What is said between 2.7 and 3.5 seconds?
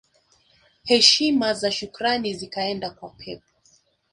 kwa Pep